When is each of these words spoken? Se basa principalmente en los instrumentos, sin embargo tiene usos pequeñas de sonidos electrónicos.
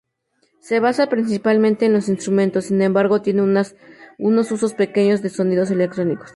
Se 0.61 0.79
basa 0.79 1.09
principalmente 1.09 1.85
en 1.85 1.93
los 1.93 2.09
instrumentos, 2.09 2.65
sin 2.65 2.81
embargo 2.81 3.21
tiene 3.21 3.43
usos 4.23 4.73
pequeñas 4.73 5.21
de 5.21 5.29
sonidos 5.29 5.69
electrónicos. 5.69 6.29